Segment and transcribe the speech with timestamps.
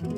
[0.00, 0.16] thank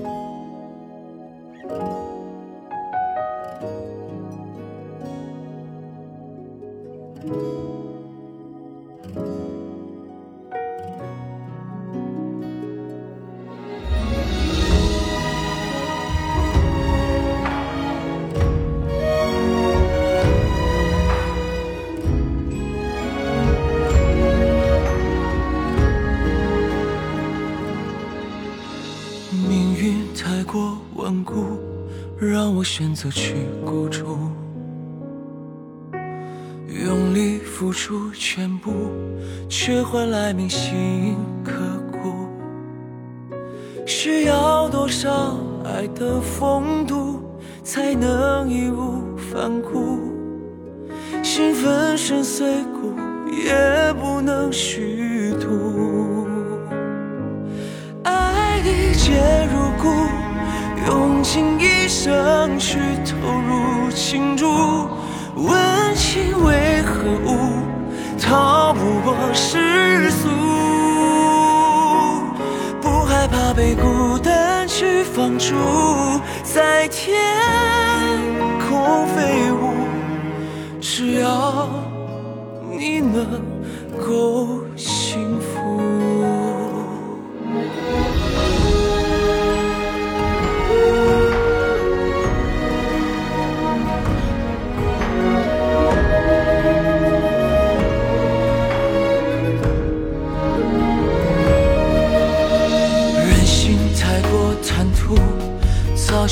[7.25, 7.80] you
[29.33, 31.57] 命运太过顽固，
[32.19, 34.19] 让我选择去孤注，
[36.67, 38.73] 用力付出全部，
[39.49, 41.15] 却换来铭心
[41.45, 41.53] 刻
[41.93, 42.27] 骨。
[43.87, 47.23] 需要多少爱的风度，
[47.63, 50.01] 才能义无反顾？
[51.23, 52.95] 心粉身碎骨，
[53.31, 55.70] 也不能虚度。
[61.21, 64.89] 用尽一生去投入情注。
[65.37, 67.59] 问情为何物，
[68.19, 70.29] 逃不过世俗。
[72.81, 75.55] 不害怕被孤单去放逐，
[76.43, 77.21] 在天
[78.67, 79.75] 空飞舞。
[80.81, 81.69] 只要
[82.79, 83.43] 你能
[83.99, 84.63] 够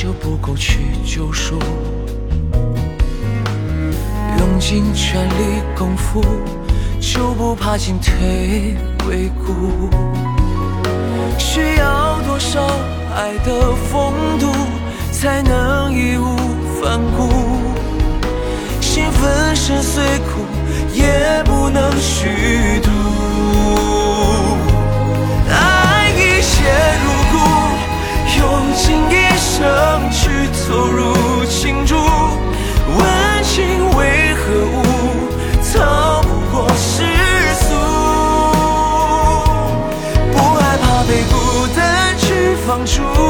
[0.00, 1.58] 就不够去救赎。
[4.38, 6.22] 用尽全力功夫，
[7.00, 8.76] 就不怕进退
[9.08, 9.90] 维谷。
[11.36, 12.64] 需要多少
[13.12, 14.52] 爱的风度，
[15.10, 16.36] 才能义无
[16.80, 17.28] 反顾？
[18.80, 20.46] 心粉身碎骨，
[20.94, 22.88] 也不能虚度。
[42.78, 43.27] 当初，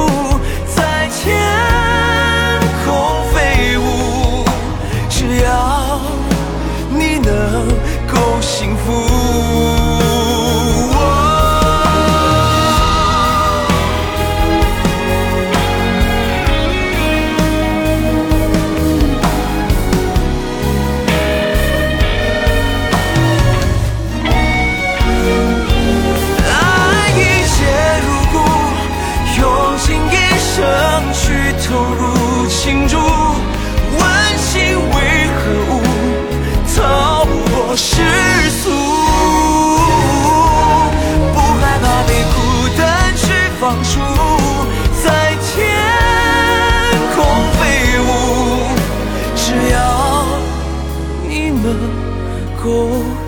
[52.71, 53.28] 我